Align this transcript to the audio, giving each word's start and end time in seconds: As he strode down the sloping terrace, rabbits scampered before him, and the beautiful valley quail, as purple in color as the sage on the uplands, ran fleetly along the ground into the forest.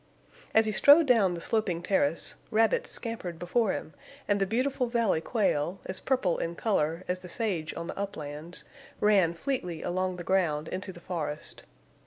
As 0.55 0.65
he 0.65 0.71
strode 0.71 1.05
down 1.05 1.35
the 1.35 1.39
sloping 1.41 1.83
terrace, 1.83 2.33
rabbits 2.49 2.89
scampered 2.89 3.37
before 3.37 3.71
him, 3.71 3.93
and 4.27 4.39
the 4.41 4.47
beautiful 4.47 4.87
valley 4.87 5.21
quail, 5.21 5.77
as 5.85 5.99
purple 5.99 6.39
in 6.39 6.55
color 6.55 7.03
as 7.07 7.19
the 7.19 7.29
sage 7.29 7.71
on 7.75 7.85
the 7.85 7.95
uplands, 7.99 8.63
ran 8.99 9.35
fleetly 9.35 9.83
along 9.83 10.15
the 10.15 10.23
ground 10.23 10.67
into 10.69 10.91
the 10.91 11.01
forest. 11.01 11.65